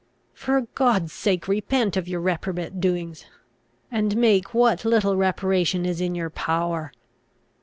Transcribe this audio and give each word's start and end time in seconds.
For 0.33 0.61
God's 0.73 1.13
sake, 1.13 1.47
repent 1.47 1.95
of 1.95 2.07
your 2.07 2.21
reprobate 2.21 2.79
doings, 2.79 3.27
and 3.91 4.17
make 4.17 4.51
what 4.51 4.83
little 4.83 5.15
reparation 5.15 5.85
is 5.85 6.01
in 6.01 6.15
your 6.15 6.31
power! 6.31 6.91